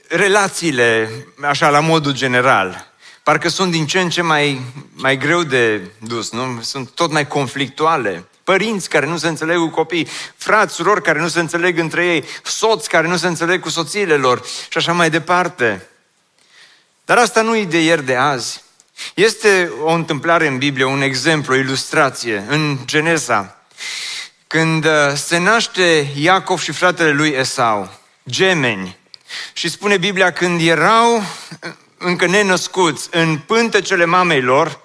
[0.09, 1.11] relațiile,
[1.43, 4.61] așa, la modul general, parcă sunt din ce în ce mai,
[4.93, 6.61] mai greu de dus, nu?
[6.63, 11.29] Sunt tot mai conflictuale părinți care nu se înțeleg cu copii, frați, surori care nu
[11.29, 15.11] se înțeleg între ei, soți care nu se înțeleg cu soțiile lor și așa mai
[15.11, 15.89] departe.
[17.05, 18.63] Dar asta nu e de ieri de azi.
[19.15, 23.57] Este o întâmplare în Biblie, un exemplu, o ilustrație, în Geneza,
[24.47, 27.91] când uh, se naște Iacov și fratele lui Esau,
[28.29, 28.99] gemeni,
[29.53, 31.23] și spune Biblia, când erau uh,
[31.99, 34.81] încă nenăscuți în pântecele mamei lor,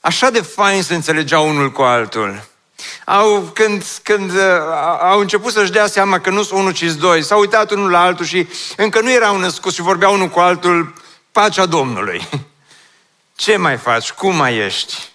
[0.00, 2.50] așa de fain se înțelegeau unul cu altul.
[3.04, 4.40] Au, când, când uh,
[5.00, 8.02] au început să-și dea seama că nu sunt unul, ci doi, s-au uitat unul la
[8.02, 10.94] altul și încă nu erau născuți și vorbeau unul cu altul,
[11.32, 12.28] pacea Domnului.
[13.36, 14.10] Ce mai faci?
[14.10, 15.10] Cum mai ești?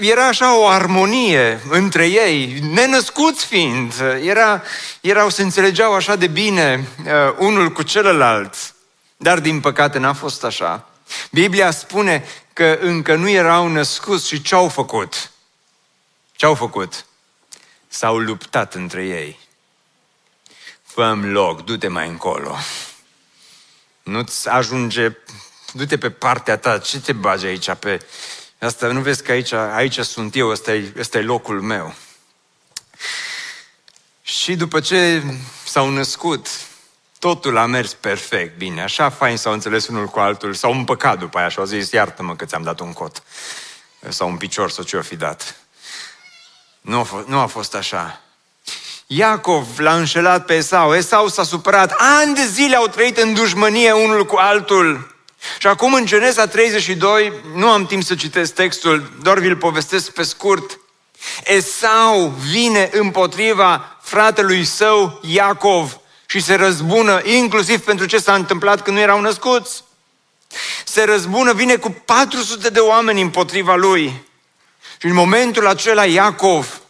[0.00, 3.92] Era așa o armonie între ei, nenăscuți fiind.
[4.24, 4.62] Era,
[5.00, 8.54] erau, se înțelegeau așa de bine uh, unul cu celălalt.
[9.16, 10.86] Dar din păcate n-a fost așa.
[11.30, 15.31] Biblia spune că încă nu erau născuți și ce-au făcut?
[16.32, 17.06] Ce au făcut?
[17.88, 19.38] S-au luptat între ei.
[20.82, 22.56] fă loc, du-te mai încolo.
[24.02, 25.16] Nu-ți ajunge,
[25.72, 28.06] du-te pe partea ta, ce te bagi aici pe...
[28.58, 31.94] Asta, nu vezi că aici, aici sunt eu, ăsta e, ăsta e locul meu.
[34.22, 35.22] Și după ce
[35.64, 36.48] s-au născut,
[37.18, 41.38] totul a mers perfect, bine, așa fain s-au înțeles unul cu altul, s-au împăcat după
[41.38, 43.22] aia și au zis, iartă-mă că ți-am dat un cot
[44.08, 45.56] sau un picior sau ce-o fi dat.
[46.82, 48.20] Nu a, fost, nu a fost așa.
[49.06, 50.94] Iacov l-a înșelat pe Esau.
[50.94, 51.94] Esau s-a supărat.
[51.98, 55.14] Ani de zile au trăit în dușmănie unul cu altul.
[55.58, 60.22] Și acum în Genesa 32, nu am timp să citesc textul, doar vi-l povestesc pe
[60.22, 60.78] scurt.
[61.44, 68.96] Esau vine împotriva fratelui său Iacov și se răzbună inclusiv pentru ce s-a întâmplat când
[68.96, 69.84] nu erau născuți.
[70.84, 74.22] Se răzbună, vine cu 400 de oameni împotriva lui.
[75.02, 76.80] Și în momentul acela Iacov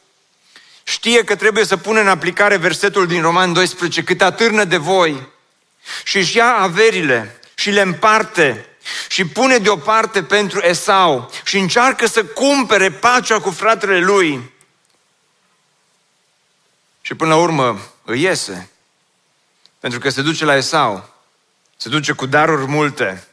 [0.83, 5.29] știe că trebuie să pună în aplicare versetul din Roman 12, cât atârnă de voi
[6.05, 8.66] și își ia averile și le împarte
[9.09, 14.51] și pune deoparte pentru Esau și încearcă să cumpere pacea cu fratele lui.
[17.01, 18.70] Și până la urmă îi iese.
[19.81, 21.14] Pentru că se duce la Esau.
[21.77, 23.27] Se duce cu daruri multe.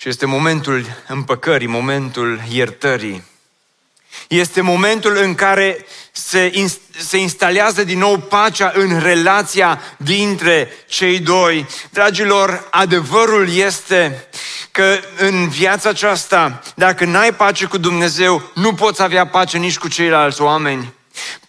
[0.00, 3.22] Și este momentul împăcării, momentul iertării.
[4.28, 11.66] Este momentul în care se, se instalează din nou pacea în relația dintre cei doi.
[11.90, 14.28] Dragilor, adevărul este
[14.70, 19.88] că în viața aceasta, dacă n-ai pace cu Dumnezeu, nu poți avea pace nici cu
[19.88, 20.92] ceilalți oameni.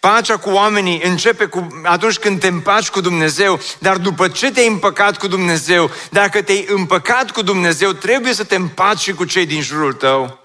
[0.00, 4.66] Pacea cu oamenii începe cu, atunci când te împaci cu Dumnezeu, dar după ce te-ai
[4.66, 9.46] împăcat cu Dumnezeu, dacă te-ai împăcat cu Dumnezeu, trebuie să te împaci și cu cei
[9.46, 10.39] din jurul tău.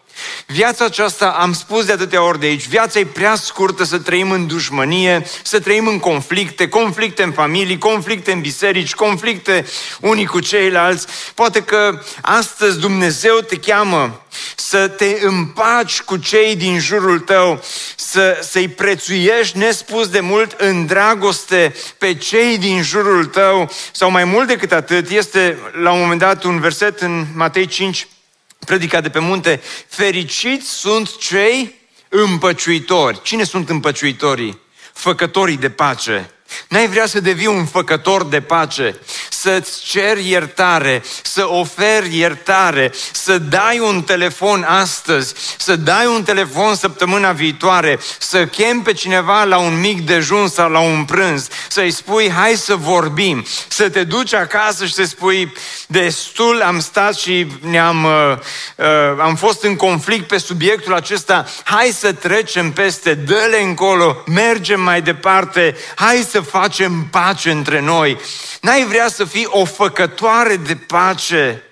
[0.45, 4.31] Viața aceasta, am spus de atâtea ori de aici, viața e prea scurtă să trăim
[4.31, 9.65] în dușmănie, să trăim în conflicte, conflicte în familii, conflicte în biserici, conflicte
[10.01, 11.07] unii cu ceilalți.
[11.33, 17.63] Poate că astăzi Dumnezeu te cheamă să te împaci cu cei din jurul tău,
[17.95, 24.23] să, să-i prețuiești nespus de mult în dragoste pe cei din jurul tău, sau mai
[24.23, 28.07] mult decât atât, este la un moment dat un verset în Matei 5,
[28.65, 31.75] predica de pe munte, fericiți sunt cei
[32.09, 33.21] împăciuitori.
[33.21, 34.59] Cine sunt împăciuitorii?
[34.93, 36.34] Făcătorii de pace.
[36.67, 43.37] N-ai vrea să devii un făcător de pace, să-ți ceri iertare, să oferi iertare, să
[43.37, 49.57] dai un telefon astăzi, să dai un telefon săptămâna viitoare, să chem pe cineva la
[49.57, 54.33] un mic dejun sau la un prânz, să-i spui hai să vorbim, să te duci
[54.33, 55.53] acasă și să spui
[55.87, 58.37] destul am stat și ne-am uh,
[58.75, 58.85] uh,
[59.19, 65.01] am fost în conflict pe subiectul acesta, hai să trecem peste, dă-le încolo, mergem mai
[65.01, 68.17] departe, hai să facem pace între noi.
[68.61, 71.63] N-ai vrea să fii o făcătoare de pace.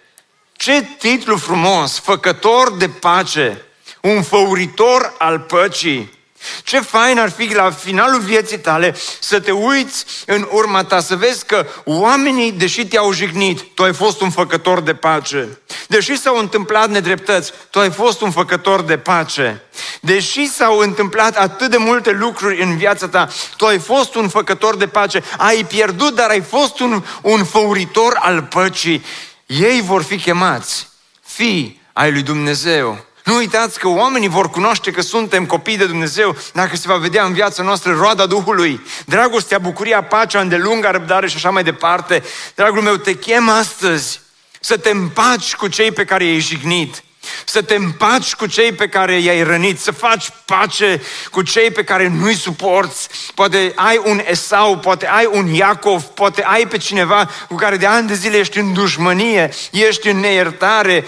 [0.53, 1.99] Ce titlu frumos!
[1.99, 3.61] Făcător de pace.
[4.01, 6.21] Un făuritor al păcii.
[6.63, 11.15] Ce fain ar fi la finalul vieții tale să te uiți în urma ta, să
[11.15, 15.59] vezi că oamenii, deși te-au jignit, tu ai fost un făcător de pace.
[15.87, 19.61] Deși s-au întâmplat nedreptăți, tu ai fost un făcător de pace.
[20.01, 23.27] Deși s-au întâmplat atât de multe lucruri în viața ta,
[23.57, 25.23] tu ai fost un făcător de pace.
[25.37, 29.03] Ai pierdut, dar ai fost un, un făuritor al păcii.
[29.45, 30.91] Ei vor fi chemați
[31.33, 33.05] fii ai lui Dumnezeu.
[33.23, 37.23] Nu uitați că oamenii vor cunoaște că suntem copii de Dumnezeu dacă se va vedea
[37.23, 42.23] în viața noastră roada Duhului, dragostea, bucuria, pacea, îndelunga răbdare și așa mai departe.
[42.55, 44.21] Dragul meu, te chem astăzi
[44.59, 47.03] să te împaci cu cei pe care i-ai jignit,
[47.45, 51.83] să te împaci cu cei pe care i-ai rănit, să faci pace cu cei pe
[51.83, 53.09] care nu-i suporți.
[53.35, 57.85] Poate ai un Esau, poate ai un Iacov, poate ai pe cineva cu care de
[57.85, 61.05] ani de zile ești în dușmănie, ești în neiertare,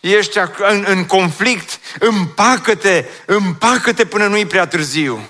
[0.00, 5.28] ești în, în conflict, împacă-te, împacă-te până nu-i prea târziu.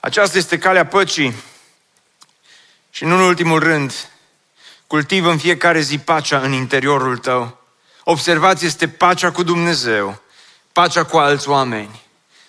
[0.00, 1.34] Aceasta este calea păcii.
[2.90, 4.08] Și nu în ultimul rând,
[4.86, 7.59] cultivă în fiecare zi pacea în interiorul tău.
[8.10, 10.22] Observați, este pacea cu Dumnezeu,
[10.72, 12.02] pacea cu alți oameni,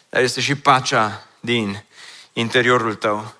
[0.09, 1.83] dar este și pacea din
[2.33, 3.33] interiorul tău.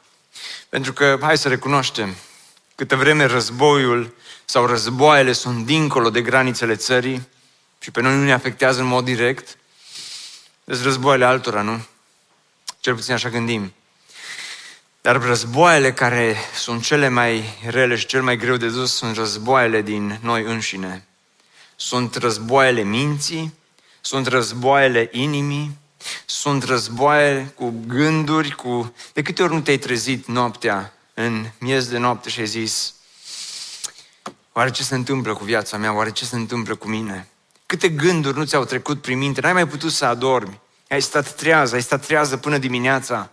[0.69, 2.15] Pentru că, hai să recunoaștem,
[2.75, 7.27] câtă vreme războiul sau războaiele sunt dincolo de granițele țării,
[7.79, 9.57] și pe noi nu ne afectează în mod direct,
[10.65, 11.85] sunt războaiele altora, nu?
[12.79, 13.73] Cel puțin așa gândim.
[15.01, 19.81] Dar războaiele care sunt cele mai rele și cel mai greu de dus sunt războaiele
[19.81, 21.05] din noi înșine.
[21.83, 23.53] Sunt războaiele minții,
[24.01, 25.77] sunt războaiele inimii,
[26.25, 28.93] sunt războaie cu gânduri, cu...
[29.13, 32.93] De câte ori nu te-ai trezit noaptea, în miez de noapte și ai zis,
[34.51, 37.27] oare ce se întâmplă cu viața mea, oare ce se întâmplă cu mine?
[37.65, 39.41] Câte gânduri nu ți-au trecut prin minte?
[39.41, 40.59] N-ai mai putut să adormi.
[40.89, 43.29] Ai stat trează, ai stat trează până dimineața.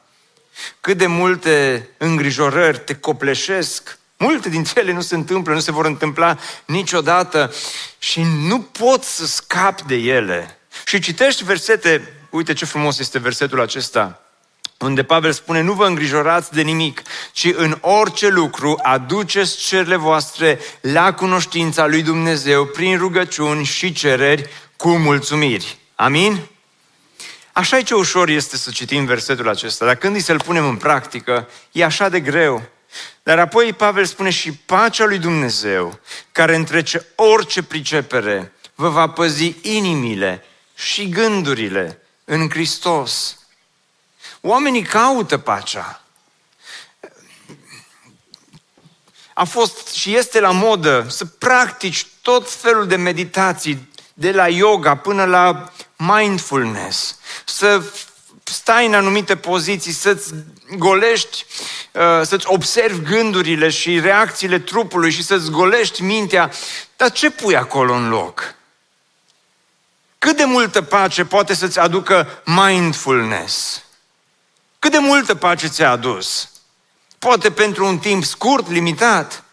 [0.81, 3.99] Cât de multe îngrijorări te copleșesc.
[4.19, 7.53] Multe dintre ele nu se întâmplă, nu se vor întâmpla niciodată
[7.99, 10.59] și nu poți să scapi de ele.
[10.85, 14.23] Și citești versete, uite ce frumos este versetul acesta,
[14.79, 17.03] unde Pavel spune, nu vă îngrijorați de nimic,
[17.33, 24.49] ci în orice lucru aduceți cerile voastre la cunoștința lui Dumnezeu prin rugăciuni și cereri
[24.77, 25.79] cu mulțumiri.
[25.95, 26.41] Amin?
[27.53, 30.77] Așa e ce ușor este să citim versetul acesta, dar când îi să-l punem în
[30.77, 32.63] practică, e așa de greu.
[33.23, 36.01] Dar apoi Pavel spune și pacea lui Dumnezeu,
[36.33, 43.39] care întrece orice pricepere, vă va păzi inimile și gândurile în Hristos.
[44.41, 46.03] Oamenii caută pacea.
[49.33, 54.97] A fost și este la modă să practici tot felul de meditații, de la yoga
[54.97, 57.83] până la mindfulness, să
[58.53, 60.35] stai în anumite poziții, să-ți
[60.77, 61.47] golești,
[61.93, 66.51] uh, să-ți observi gândurile și reacțiile trupului și să-ți golești mintea,
[66.97, 68.55] dar ce pui acolo în loc?
[70.19, 73.83] Cât de multă pace poate să-ți aducă mindfulness?
[74.79, 76.51] Cât de multă pace ți-a adus?
[77.19, 79.45] Poate pentru un timp scurt, limitat.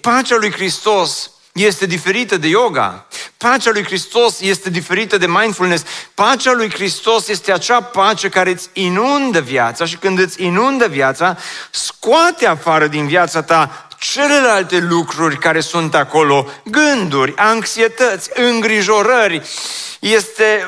[0.00, 3.06] Pacea lui Hristos este diferită de yoga.
[3.36, 5.84] Pacea lui Hristos este diferită de mindfulness.
[6.14, 11.36] Pacea lui Hristos este acea pace care îți inundă viața și când îți inundă viața,
[11.70, 19.42] scoate afară din viața ta celelalte lucruri care sunt acolo, gânduri, anxietăți, îngrijorări.
[20.00, 20.66] Este,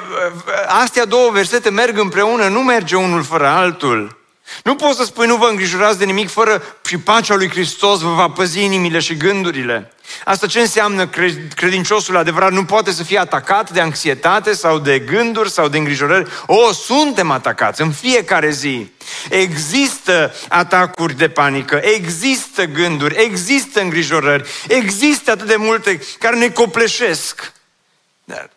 [0.67, 4.18] astea două versete merg împreună, nu merge unul fără altul.
[4.65, 8.15] Nu poți să spui nu vă îngrijorați de nimic fără și pacea lui Hristos vă
[8.15, 9.93] va păzi inimile și gândurile.
[10.25, 11.09] Asta ce înseamnă
[11.55, 12.53] credinciosul adevărat?
[12.53, 16.31] Nu poate să fie atacat de anxietate sau de gânduri sau de îngrijorări.
[16.47, 18.93] O, suntem atacați în fiecare zi.
[19.29, 27.53] Există atacuri de panică, există gânduri, există îngrijorări, există atât de multe care ne copleșesc.
[28.25, 28.51] Dar,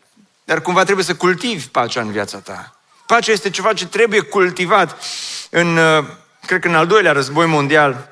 [0.43, 2.80] dar cumva trebuie să cultivi pacea în viața ta.
[3.11, 5.03] Pacea este ceva ce trebuie cultivat.
[5.49, 6.05] În, uh,
[6.45, 8.09] cred că în al doilea război mondial,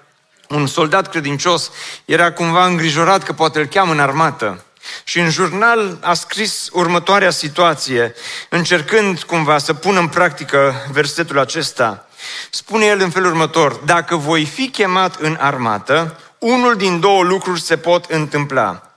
[0.49, 1.71] un soldat credincios
[2.05, 4.63] era cumva îngrijorat că poate îl cheamă în armată.
[5.03, 8.13] Și în jurnal a scris următoarea situație,
[8.49, 12.07] încercând cumva să pună în practică versetul acesta.
[12.49, 17.61] Spune el în felul următor, dacă voi fi chemat în armată, unul din două lucruri
[17.61, 18.93] se pot întâmpla.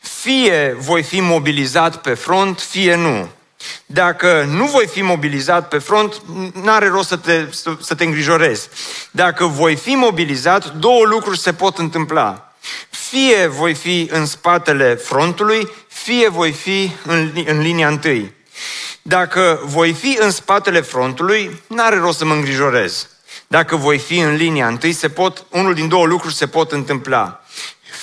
[0.00, 3.30] Fie voi fi mobilizat pe front, fie nu.
[3.86, 6.22] Dacă nu voi fi mobilizat pe front,
[6.62, 8.68] n-are rost să te, să, să te îngrijorezi.
[9.10, 12.54] Dacă voi fi mobilizat, două lucruri se pot întâmpla.
[12.90, 18.32] Fie voi fi în spatele frontului, fie voi fi în, în linia întâi.
[19.02, 23.08] Dacă voi fi în spatele frontului, n-are rost să mă îngrijorez.
[23.46, 27.44] Dacă voi fi în linia întâi, se pot, unul din două lucruri se pot întâmpla.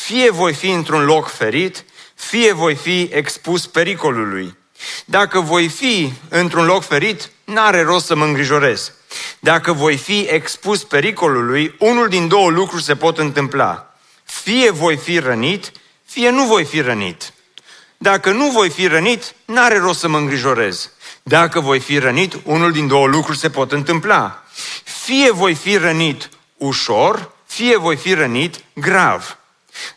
[0.05, 1.86] Fie voi fi într-un loc ferit,
[2.16, 4.57] fie voi fi expus pericolului.
[5.05, 8.91] Dacă voi fi într-un loc ferit, n-are rost să mă îngrijorez.
[9.39, 13.93] Dacă voi fi expus pericolului, unul din două lucruri se pot întâmpla.
[14.23, 15.71] Fie voi fi rănit,
[16.05, 17.34] fie nu voi fi rănit.
[17.97, 20.91] Dacă nu voi fi rănit, n-are rost să mă îngrijorez.
[21.23, 24.43] Dacă voi fi rănit, unul din două lucruri se pot întâmpla.
[24.84, 29.38] Fie voi fi rănit ușor, fie voi fi rănit grav.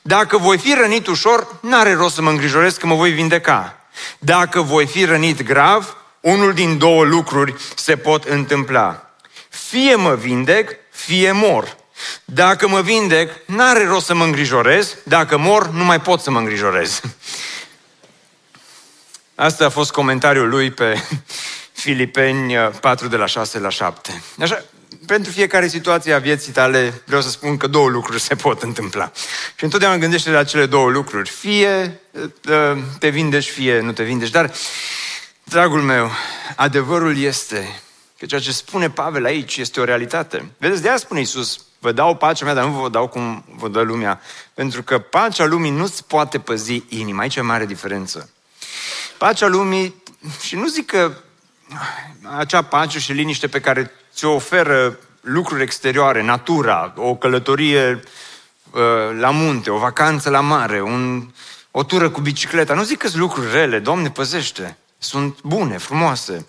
[0.03, 3.82] Dacă voi fi rănit ușor, n-are rost să mă îngrijorez că mă voi vindeca.
[4.18, 9.11] Dacă voi fi rănit grav, unul din două lucruri se pot întâmpla.
[9.48, 11.76] Fie mă vindec, fie mor.
[12.24, 14.96] Dacă mă vindec, n-are rost să mă îngrijorez.
[15.05, 17.00] Dacă mor, nu mai pot să mă îngrijorez.
[19.34, 21.03] Asta a fost comentariul lui pe
[21.82, 24.22] Filipeni 4 de la 6 la 7.
[24.40, 24.64] Așa,
[25.07, 29.12] pentru fiecare situație a vieții tale vreau să spun că două lucruri se pot întâmpla.
[29.57, 31.28] Și întotdeauna gândește la cele două lucruri.
[31.28, 32.00] Fie
[32.48, 34.32] ă, te vindești, fie nu te vindești.
[34.32, 34.53] Dar,
[35.44, 36.11] dragul meu,
[36.57, 37.80] adevărul este
[38.18, 40.50] că ceea ce spune Pavel aici este o realitate.
[40.59, 43.68] Vedeți, de aia spune Iisus, vă dau pacea mea, dar nu vă dau cum vă
[43.68, 44.20] dă lumea.
[44.55, 47.20] Pentru că pacea lumii nu-ți poate păzi inima.
[47.20, 48.30] Aici e mare diferență.
[49.18, 50.03] Pacea lumii,
[50.40, 51.12] și nu zic că
[52.36, 58.03] acea pace și liniște pe care ți-o oferă lucruri exterioare, natura, o călătorie
[58.71, 58.81] uh,
[59.19, 61.31] la munte, o vacanță la mare, un,
[61.71, 62.75] o tură cu bicicleta.
[62.75, 64.77] Nu zic că sunt lucruri rele, Doamne păzește.
[64.99, 66.47] Sunt bune, frumoase.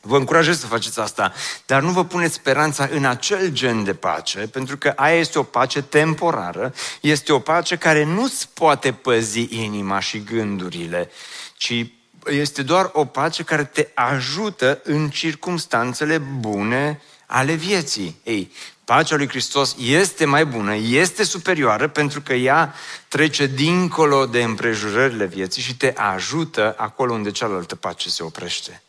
[0.00, 1.32] Vă încurajez să faceți asta,
[1.66, 5.42] dar nu vă puneți speranța în acel gen de pace, pentru că aia este o
[5.42, 11.10] pace temporară, este o pace care nu-ți poate păzi inima și gândurile,
[11.56, 11.86] ci
[12.28, 18.20] este doar o pace care te ajută în circumstanțele bune ale vieții.
[18.22, 18.52] Ei,
[18.84, 22.74] pacea lui Hristos este mai bună, este superioară pentru că ea
[23.08, 28.82] trece dincolo de împrejurările vieții și te ajută acolo unde cealaltă pace se oprește.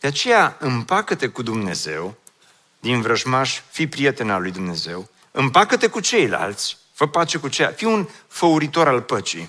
[0.00, 2.16] De aceea, împacă-te cu Dumnezeu,
[2.80, 7.92] din vrăjmaș, fii prieten al lui Dumnezeu, împacă-te cu ceilalți, fă pace cu ceilalți, fii
[7.92, 9.48] un făuritor al păcii.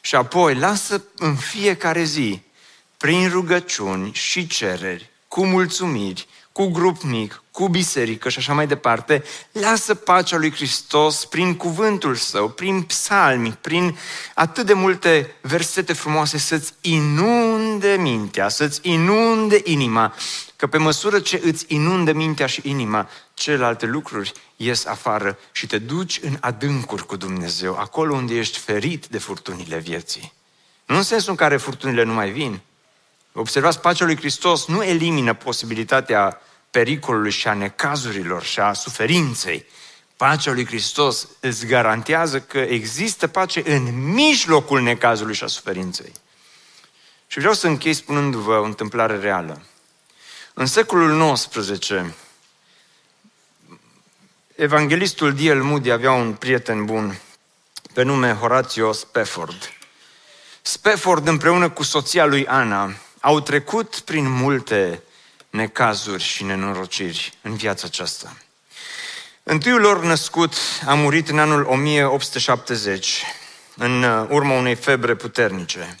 [0.00, 2.42] Și apoi lasă în fiecare zi,
[2.96, 9.22] prin rugăciuni și cereri, cu mulțumiri, cu grup mic, cu biserică și așa mai departe,
[9.52, 13.98] lasă pacea lui Hristos prin cuvântul său, prin psalmi, prin
[14.34, 20.14] atât de multe versete frumoase să-ți inunde mintea, să-ți inunde inima,
[20.56, 23.08] că pe măsură ce îți inunde mintea și inima,
[23.38, 29.06] celelalte lucruri ies afară și te duci în adâncuri cu Dumnezeu, acolo unde ești ferit
[29.06, 30.32] de furtunile vieții.
[30.84, 32.60] Nu în sensul în care furtunile nu mai vin.
[33.32, 39.66] Observați, pacea lui Hristos nu elimină posibilitatea pericolului și a necazurilor și a suferinței.
[40.16, 46.12] Pacea lui Hristos îți garantează că există pace în mijlocul necazului și a suferinței.
[47.26, 49.62] Și vreau să închei spunându-vă o întâmplare reală.
[50.54, 51.90] În secolul XIX,
[54.58, 55.62] evanghelistul D.L.
[55.62, 57.18] Moody avea un prieten bun
[57.92, 59.72] pe nume Horatio Spafford.
[60.62, 65.02] Spafford împreună cu soția lui Ana au trecut prin multe
[65.50, 68.36] necazuri și nenorociri în viața aceasta.
[69.42, 70.54] Întâiul lor născut
[70.86, 73.22] a murit în anul 1870,
[73.76, 75.96] în urma unei febre puternice.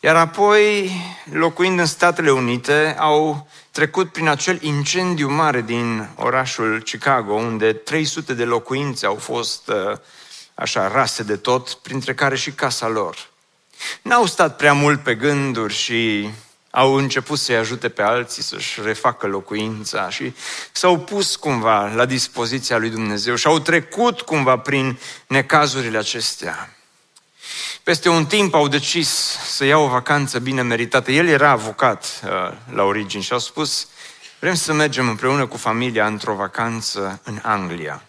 [0.00, 0.90] Iar apoi,
[1.32, 3.48] locuind în Statele Unite, au
[3.80, 9.98] trecut prin acel incendiu mare din orașul Chicago, unde 300 de locuințe au fost uh,
[10.54, 13.30] așa rase de tot, printre care și casa lor.
[14.02, 16.30] N-au stat prea mult pe gânduri și
[16.70, 20.34] au început să-i ajute pe alții să-și refacă locuința și
[20.72, 26.79] s-au pus cumva la dispoziția lui Dumnezeu și au trecut cumva prin necazurile acestea.
[27.82, 29.08] Peste un timp au decis
[29.46, 31.10] să iau o vacanță bine meritată.
[31.10, 32.30] El era avocat uh,
[32.74, 33.88] la origini și au spus,
[34.38, 38.02] vrem să mergem împreună cu familia într-o vacanță în Anglia.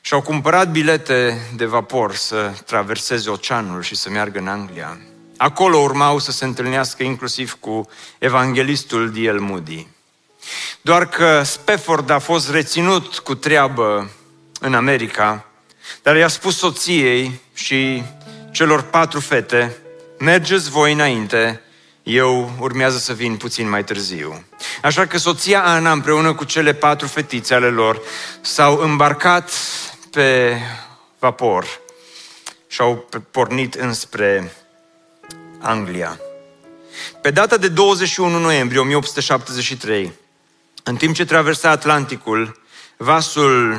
[0.00, 4.98] Și au cumpărat bilete de vapor să traverseze oceanul și să meargă în Anglia.
[5.36, 9.38] Acolo urmau să se întâlnească inclusiv cu evanghelistul D.L.
[9.38, 9.86] Moody.
[10.80, 14.10] Doar că Spafford a fost reținut cu treabă
[14.60, 15.44] în America,
[16.02, 18.02] dar i-a spus soției și
[18.50, 19.76] celor patru fete,
[20.18, 21.60] mergeți voi înainte,
[22.02, 24.44] eu urmează să vin puțin mai târziu.
[24.82, 28.00] Așa că soția Ana împreună cu cele patru fetițe ale lor
[28.40, 29.50] s-au îmbarcat
[30.10, 30.56] pe
[31.18, 31.66] vapor
[32.66, 34.52] și au pornit înspre
[35.58, 36.20] Anglia.
[37.22, 40.12] Pe data de 21 noiembrie 1873,
[40.84, 42.60] în timp ce traversa Atlanticul,
[42.96, 43.78] vasul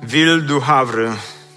[0.00, 1.12] Ville du Havre,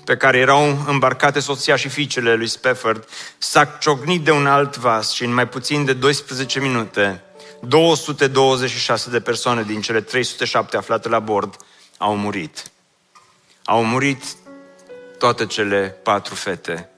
[0.07, 5.11] pe care erau îmbarcate soția și fiicele lui Spafford, s-a ciocnit de un alt vas
[5.11, 7.23] și în mai puțin de 12 minute,
[7.61, 11.55] 226 de persoane din cele 307 aflate la bord
[11.97, 12.71] au murit.
[13.63, 14.23] Au murit
[15.17, 16.89] toate cele patru fete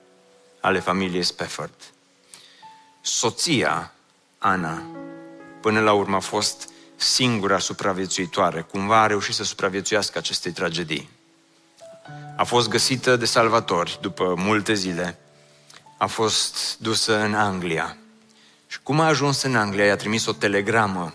[0.59, 1.73] ale familiei Spafford.
[3.01, 3.93] Soția,
[4.37, 4.81] Ana,
[5.61, 8.61] până la urmă a fost singura supraviețuitoare.
[8.61, 11.18] Cumva a reușit să supraviețuiască acestei tragedii.
[12.37, 15.19] A fost găsită de salvatori după multe zile.
[15.97, 17.97] A fost dusă în Anglia.
[18.67, 21.13] Și cum a ajuns în Anglia, i-a trimis o telegramă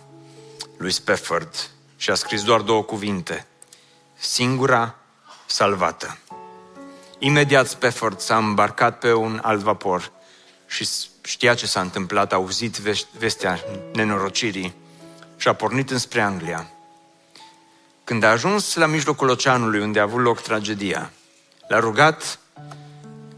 [0.77, 3.47] lui Spafford și a scris doar două cuvinte.
[4.19, 4.95] Singura
[5.47, 6.19] salvată.
[7.19, 10.13] Imediat Spafford s-a îmbarcat pe un alt vapor
[10.67, 10.89] și
[11.23, 12.77] știa ce s-a întâmplat, a auzit
[13.19, 13.61] vestea
[13.93, 14.75] nenorocirii
[15.37, 16.71] și a pornit înspre Anglia.
[18.05, 21.11] Când a ajuns la mijlocul oceanului unde a avut loc tragedia,
[21.69, 22.39] l-a rugat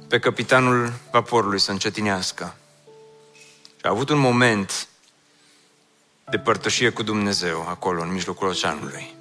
[0.09, 2.55] pe capitanul vaporului să încetinească.
[3.77, 4.89] Și a avut un moment
[6.31, 9.15] de părtășie cu Dumnezeu acolo, în mijlocul oceanului.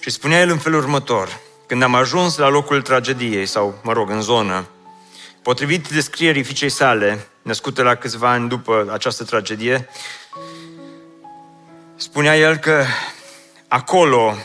[0.00, 4.10] Și spunea el în felul următor, când am ajuns la locul tragediei, sau, mă rog,
[4.10, 4.66] în zonă,
[5.42, 9.88] potrivit descrierii fiicei sale, născută la câțiva ani după această tragedie,
[11.96, 12.84] spunea el că
[13.70, 14.36] acolo,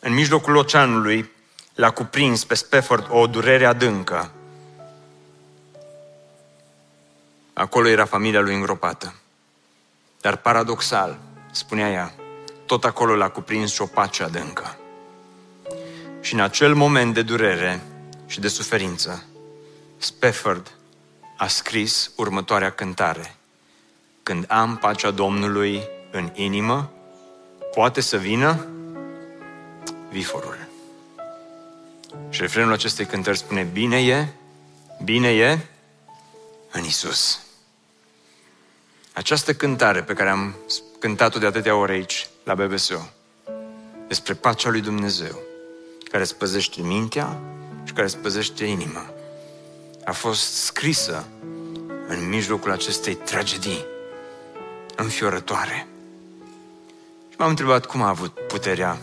[0.00, 1.30] în mijlocul oceanului,
[1.74, 4.30] l-a cuprins pe Spafford o durere adâncă.
[7.52, 9.14] Acolo era familia lui îngropată.
[10.20, 11.18] Dar paradoxal,
[11.50, 12.14] spunea ea,
[12.66, 14.76] tot acolo l-a cuprins și o pace adâncă.
[16.20, 17.80] Și în acel moment de durere
[18.26, 19.24] și de suferință,
[19.98, 20.72] Spafford
[21.36, 23.36] a scris următoarea cântare.
[24.22, 26.90] Când am pacea Domnului în inimă,
[27.74, 28.66] poate să vină
[30.10, 30.68] viforul.
[32.28, 34.26] Și refrenul acestei cântări spune, bine e,
[35.04, 35.58] bine e
[36.70, 37.40] în Isus.
[39.12, 40.54] Această cântare pe care am
[40.98, 43.08] cântat-o de atâtea ore aici, la BBSO,
[44.08, 45.38] despre pacea lui Dumnezeu,
[46.10, 47.40] care îți păzește mintea
[47.84, 49.12] și care îți păzește inima,
[50.04, 51.26] a fost scrisă
[52.08, 53.84] în mijlocul acestei tragedii
[54.96, 55.86] înfiorătoare.
[57.40, 58.98] Și m-am întrebat cum a avut puterea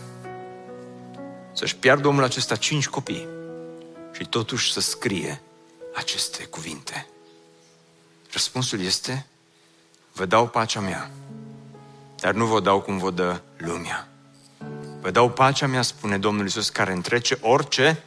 [1.52, 3.26] să-și piardă omul acesta cinci copii
[4.12, 5.40] și totuși să scrie
[5.94, 7.06] aceste cuvinte.
[8.32, 9.26] Răspunsul este,
[10.12, 11.10] vă dau pacea mea,
[12.16, 14.08] dar nu vă dau cum vă dă lumea.
[15.00, 18.04] Vă dau pacea mea, spune Domnul Iisus, care întrece orice